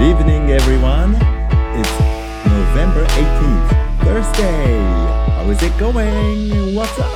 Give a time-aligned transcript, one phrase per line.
[0.00, 1.14] Good evening, everyone.
[1.76, 2.00] It's
[2.48, 3.68] November 18th,
[4.02, 4.80] Thursday.
[5.36, 6.74] How is it going?
[6.74, 7.10] What's up?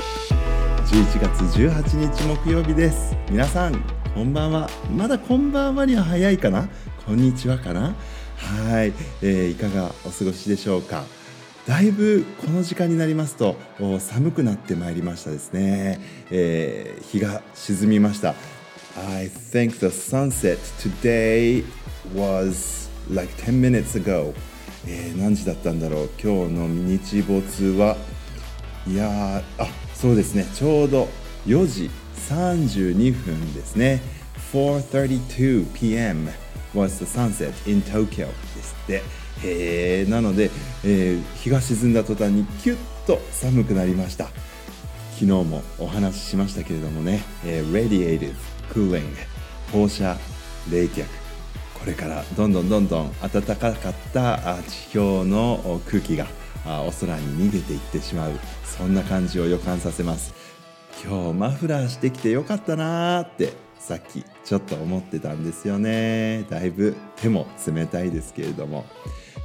[0.85, 3.17] 11月18日木曜日です。
[3.31, 3.83] 皆さん、
[4.15, 4.69] こんばんは。
[4.95, 6.69] まだこんばんはには早いかな？
[7.07, 7.95] こんにちはかな？
[8.37, 8.93] はい、
[9.23, 11.05] えーいかがお過ごしでしょうか？
[11.67, 13.57] だいぶこの時間になりますと
[13.99, 18.35] 寒くなってまいりましたですね、えー日が沈みました
[18.97, 21.65] I think the sunset today
[22.15, 24.33] was like 10 minutes ago、
[24.87, 26.11] えー何時だったんだろう？
[26.23, 27.97] 今日の日没は？
[28.87, 30.47] いやあそうですね。
[30.55, 31.09] ちょうど
[31.47, 31.91] 4時
[32.29, 34.01] 32分ですね。
[34.53, 36.31] 4:32 p.m.
[36.75, 39.03] was the sunset in Tokyo ですって。
[39.43, 40.51] へーなので、
[40.85, 44.27] えー日が沈んだ途端にキュッと寒くなりました。
[45.15, 49.03] 昨日もお話ししましたけれどもね、えー radiative cooling
[49.73, 50.17] 放射
[50.71, 51.05] 冷却。
[51.75, 54.59] これからどんどんどんどん暖かかった
[54.91, 56.27] 地表の空気が
[56.87, 58.33] お空に逃げていってしまう。
[58.65, 60.35] そんな感じを予感させます。
[61.05, 66.45] 今日マフラーしてきてよかったなーってさっきちょっと思ってたんですよね。
[66.49, 68.87] だいぶ手も冷たいですけれども。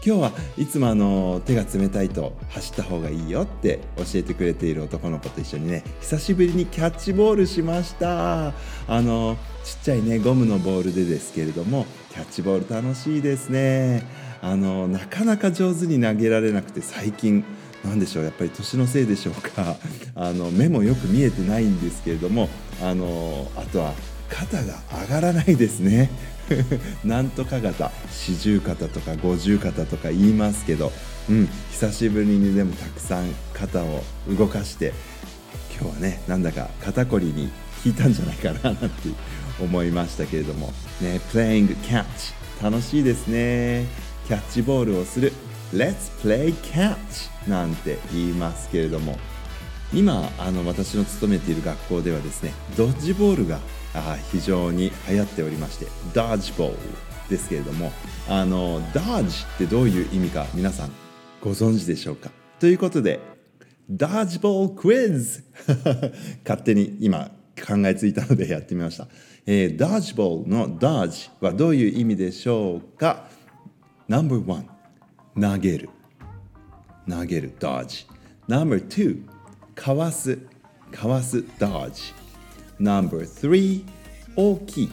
[0.06, 8.48] 今日はいつもあの手が冷たいと走った方がいいよって教えてくれている男の子と一緒にね久しぶりにキャッチボールしました。
[8.48, 8.54] あ
[8.88, 14.04] のちっちゃいねゴムのボールでですけれどもキャッチボール楽しいですね。
[14.42, 17.44] あのなかなか上手に投げられなくて最近
[17.84, 19.76] なんでしょうやっぱり年のせいでしょうか。
[20.16, 22.48] あの目もよく見えてないんですけれども
[22.82, 23.94] あのあとは
[24.30, 26.10] 肩が上がらないですね。
[27.04, 30.92] なんとか肩四十肩とか五十肩とか言いますけど、
[31.30, 34.94] うん、久しぶりにでもたくさん肩を動かして
[35.80, 37.50] 今日はねなんだか肩こりに
[37.84, 38.88] 効いたんじゃないかななんて
[39.62, 40.74] 思いましたけれども。
[41.02, 42.06] ね Playing catch
[42.62, 43.86] 楽しいですね。
[44.28, 45.34] キャッチボールをする。
[45.74, 46.98] Let's play catch
[47.48, 49.18] なんて言いますけれども。
[49.94, 53.60] 今あの私の勤めている学校ではですねドッジボールが
[53.96, 56.78] あ非常に流行っておりましてドッジボール
[57.30, 57.92] ですけれども
[58.28, 60.92] あのドッジってどういう意味か皆さん
[61.42, 62.30] ご存知でしょうか？
[62.60, 63.20] ということで
[63.90, 65.44] ドッジボールクイズ！
[66.46, 67.32] 勝手に今
[67.68, 69.08] 考えついたので やってみました、
[69.48, 73.26] えー、ドッジボールのドッジはどういう意味でしょうか
[74.08, 74.64] ？No.1
[75.40, 75.90] 投げる。
[77.10, 78.06] 投げる dodge
[78.48, 79.24] No.2
[79.80, 80.38] かわす
[80.92, 82.14] かわす dodge
[82.80, 83.86] No.3
[84.36, 84.92] 大きい。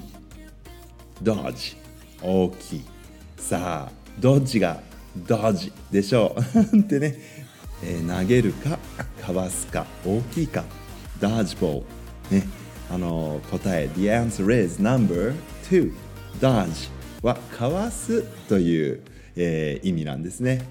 [1.20, 1.76] dodge
[2.22, 2.84] 大きい。
[3.36, 4.80] さあどっちが
[5.24, 6.60] dodge でしょう。
[6.78, 7.16] ってね、
[7.82, 8.78] えー投げるか
[9.20, 10.64] かわすか大きいか。
[11.20, 11.82] dodgeball
[12.30, 12.46] ね。
[12.88, 13.88] あのー答え。
[13.96, 15.34] The answer is number
[15.68, 15.92] 2
[16.40, 16.90] dodge
[17.22, 19.02] はかわすという、
[19.34, 20.62] えー意味なんですね。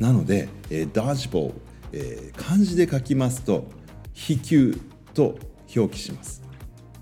[0.00, 1.54] なので、えー、ダージボール、
[1.96, 3.70] えー漢字で書きますと
[4.12, 4.76] 飛球
[5.14, 5.38] と
[5.74, 6.42] 表記します。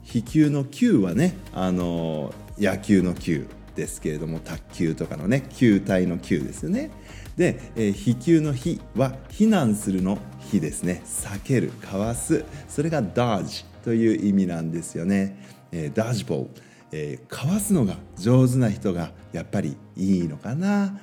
[0.02, 6.90] 飛球の球はね、あのー野球の球ですけれども卓球とかのね球体の球ですよね。
[7.36, 10.18] で、えー飛球の飛は避難するの
[10.50, 11.02] 避ですね。
[11.06, 12.44] 避けるかわす。
[12.68, 15.38] それが dodge という意味なんですよね、
[15.72, 16.50] えー、ダージボール、
[16.92, 21.00] えーかわすのが上手な人がやっぱりいいのかな。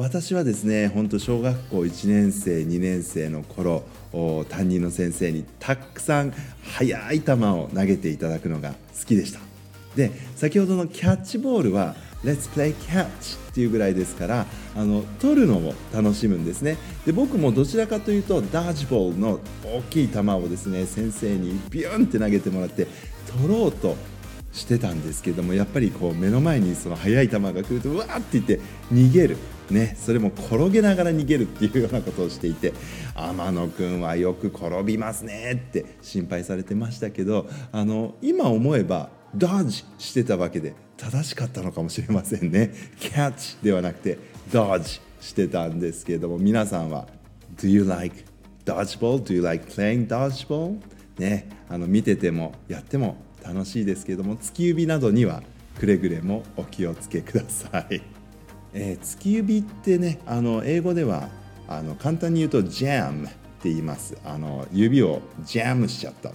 [0.00, 3.82] 私はですね本当小学校1年生2年生の頃
[4.48, 9.40] 担任の先生にたくさん速い球を投げていただくのが好きでした。
[9.96, 16.78] で先ほどのキャッチボールは「Let's play catch」っていうぐらいですからあの取るのも楽しむんですね。
[17.04, 22.86] で僕もどちらかというとダージボールの大きい球をですね先生にビューンって投げてもらって
[23.38, 23.98] 取ろうと
[24.52, 28.60] してたんですけどもやっぱりこう目の前にその速い球が来るとうわーって言って
[28.92, 29.36] 逃げる、
[29.70, 32.72] ね、それも転げながら逃げるっていうようなことをしていて
[33.14, 44.18] 天野君はよく転びますねって心配されてましたけどあの今思えばドッジしてたわけで正しかったのかもしれませんねキャッチではなくて
[44.52, 47.06] ドッジしてたんですけれども皆さんは
[47.56, 48.24] Do you like
[48.64, 49.22] dodgeball?
[49.22, 50.80] Do you like playing dodgeball?
[51.18, 55.42] ね、あの見ててもやっても楽しいですけれども突き指などには
[55.78, 58.00] くれぐれもお気をつけください、
[58.72, 61.28] えー突き指ってねあの英語では
[61.68, 63.28] あの簡単に言うと jam っ
[63.62, 64.16] て言います。
[64.24, 66.32] あの指をジャムしちゃった。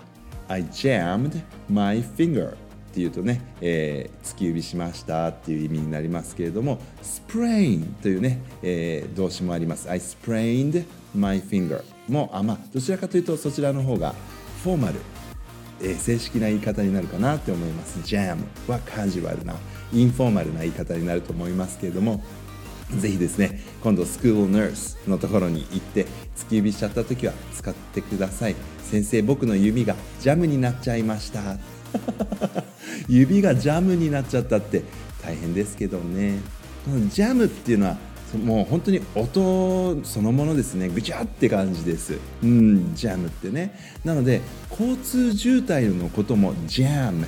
[0.47, 2.55] I jammed my finger っ
[2.93, 9.89] ていうとね、えー突き指しましたっていう意味になりますけれども sprain というね、えー動詞もあります。
[9.89, 14.13] I sprained my finger もあまあどちらかというとそちらの方が
[14.63, 14.99] フォーマル。
[15.81, 17.99] えー正式な言い方になるかなって思います。
[18.03, 18.37] Jam
[18.67, 19.55] はカジュアルな
[19.93, 22.23] インフォーマルな言い方になると思いますけれども
[22.99, 26.05] ぜひですね今度スクールナースのところに行って
[26.35, 28.55] 突き指しちゃった時は使ってください。
[28.83, 31.57] 先生僕の指がジャムになっちゃいました。
[33.09, 34.83] 指がジャムになっちゃったって
[35.23, 36.39] 大変ですけどね。
[36.85, 37.97] このジャムっていうのは
[38.43, 40.89] もう本当に音そのものですね。
[40.89, 42.17] ぐちゃって感じです。
[42.43, 43.73] うんジャムってね。
[44.03, 47.25] なので交通渋滞のこともジャム。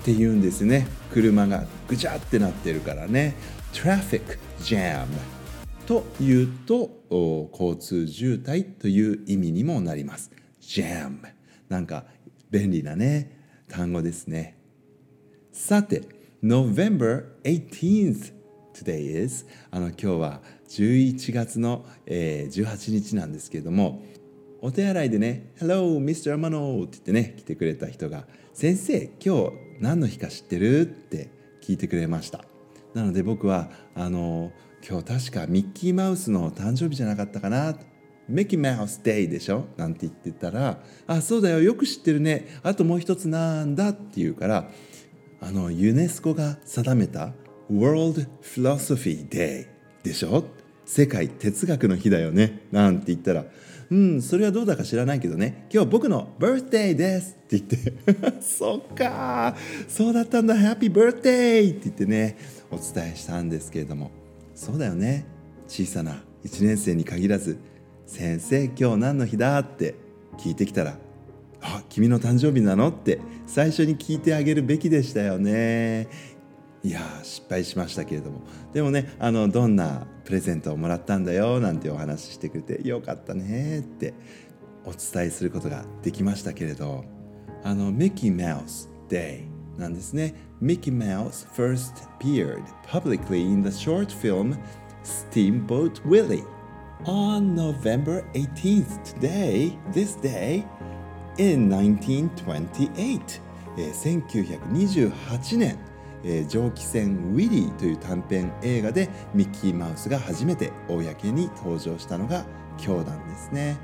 [0.00, 0.86] って言うんですね。
[1.12, 3.34] 車がぐちゃってなってるからね。
[3.74, 5.14] トラフィックジャム
[5.86, 6.90] というと
[7.52, 10.30] 交通渋滞という意味にもなります。
[10.60, 11.18] Jam
[11.68, 12.04] なんか
[12.50, 13.36] 便利なね。
[13.68, 14.56] 単語ですね。
[15.52, 16.02] さて
[16.42, 18.32] November 18th
[18.72, 24.02] today is あの今日は11月の、えー、18日なんですけれども
[24.60, 26.34] お手洗いでね「Hello Mr.
[26.34, 31.30] Amano」って言ってね来てくれた人が「先生今日何の日か知ってる?」って
[31.62, 32.44] 聞いてくれました。
[32.94, 34.52] なので僕はあの
[34.88, 37.76] 今日確かミッキーマウスの誕生日じゃなかったかな。
[38.28, 39.66] ミッキーマウスデイでしょ？
[39.76, 42.46] なんて言ってたら「あそうだよよく知ってるね。
[42.62, 44.70] あともう一つなんだ」って言うから
[45.40, 47.32] あのユネスコが定めた
[47.70, 49.66] World Philosophy Day
[50.02, 50.44] でしょ？
[50.84, 52.62] 世界哲学の日だよね。
[52.72, 53.44] なんて言ったら
[53.90, 59.56] 「うんそれはどうだか知らないけどね今日僕のバースデーです」って言って「そっか
[59.88, 62.36] そうだったんだハッピーバースデー」って言ってね
[62.70, 64.10] お伝えしたんですけれども
[64.54, 65.24] そうだよね
[65.68, 67.56] 小さな1年生に限らず
[68.06, 69.94] 「先生今日何の日だ?」って
[70.38, 70.98] 聞いてきたら
[71.62, 76.08] 「あ君の誕生日なの?」って最初に聞いてあげるべきでしたよね。
[76.84, 78.42] いや失敗しましたけれども
[78.72, 84.14] でもねあのどんなプレゼントをもらったんだよなんてお話ししてくれてよかったねって
[84.84, 87.04] お伝えすることができましたけれど
[87.64, 89.44] あのミッキーマウス Day
[89.76, 94.56] なんですね Mickey Mouse first appeared publicly in the short film
[95.02, 96.44] Steamboat Willie
[97.04, 100.64] on November 18th today this day
[101.38, 103.40] in 1928、
[103.76, 105.78] えー、1928年、
[106.28, 112.44] えー、蒸気船ウィリーという短編映画でミッキーマウスが初めて公に登場したのが
[112.78, 113.78] 今日なんですね。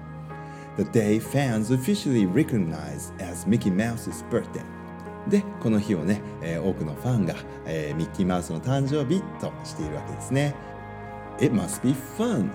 [0.76, 4.62] The day fans officially recognize as Mickey Mouse's birthday.
[5.29, 10.55] でこの日をね、えー、多くのファンが、えー、ミッキーマウスの誕生日としているわけですね。
[11.41, 12.50] It must be fun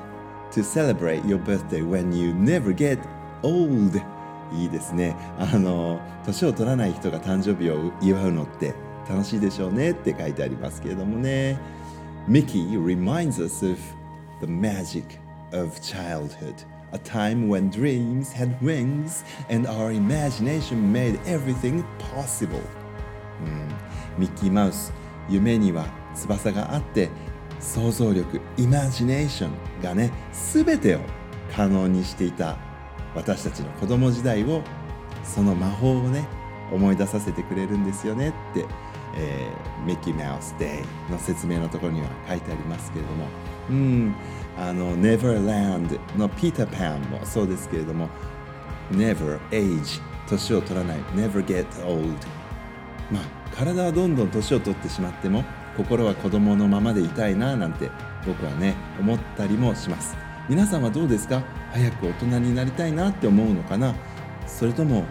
[0.51, 2.99] to celebrate your birthday when you never get
[3.41, 3.99] old.
[4.53, 5.15] いいですね。
[5.39, 8.75] あの年を取らない人が誕生日を祝うのって
[9.09, 11.59] 楽しいでしょうねって書いてありますけれどもね
[12.27, 13.79] Mickey reminds us of
[14.39, 15.03] the magic
[15.51, 16.53] of childhood
[16.91, 21.83] a time when dreams had wings and our imagination made everything
[22.13, 22.61] possible、
[23.43, 24.93] うん、ミッキーマウス
[25.27, 27.09] 夢には翼があって
[27.59, 30.11] 想像力イマジネーションがね
[30.53, 30.99] 全てを
[31.55, 32.57] 可能にしていた
[33.15, 34.61] 私たちの子供時代を
[35.23, 36.27] その魔法をね
[36.71, 38.65] 思い出させてくれるんですよねって、
[39.15, 43.25] えー、ミッキーマウスデイの説明のところには書いてありますけれども
[43.69, 44.15] うん
[44.57, 48.09] あの Neverland のピーター・パンもそうですけれども
[48.91, 52.07] Never age 年を取らない Never get old
[53.11, 55.43] まあ体はどんどん年を取ってしまっても
[55.75, 57.89] 心は子供のままでいたいななんて
[58.25, 60.15] 僕はね思ったりもします。
[60.49, 61.43] 皆さんはどうですか？
[61.71, 63.93] 早く大人になりたいなって思うのかな？
[64.47, 65.05] それとも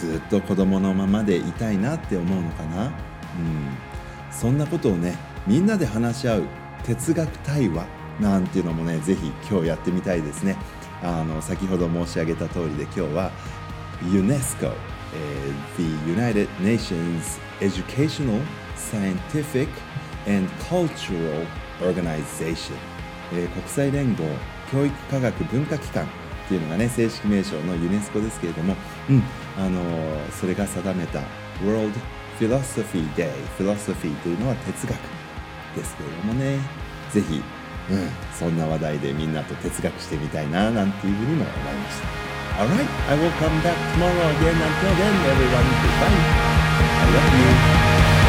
[0.00, 2.86] ずっと子供のままでいたいなって思うのかな。
[2.86, 2.92] うん。
[4.30, 5.16] そんなことをね
[5.46, 6.44] みんなで話し合う
[6.84, 7.84] 哲学対話
[8.20, 10.56] なんていうのもねぜひ今日やってみたいですね。
[11.02, 13.30] あの先ほど申し上げた通りで今日は
[14.02, 14.72] UNESCO、
[15.14, 18.42] えー、The United Nations Educational,
[18.76, 19.68] Scientific
[20.26, 21.46] and Cultural
[21.80, 22.74] Organization、
[23.32, 24.24] えー、国際連合
[24.70, 26.06] 教育科学文化機関
[26.50, 28.74] っていうのがね正式名称のユネスコですけれども、
[29.08, 29.22] うん、
[29.56, 29.80] あの
[30.32, 31.20] それが定めた
[31.62, 31.96] World
[32.40, 34.98] Philosophy Day Philosophy というのは哲学
[35.76, 36.58] ですけれどもね
[37.12, 37.40] ぜひ
[37.90, 42.06] うん、そんな話題でみんなと哲学してみたいななんていうふうにも思いました。
[42.62, 44.54] Alright, I will come back tomorrow again.
[44.54, 46.12] Until then, everyone, goodbye.
[47.00, 48.19] I love you.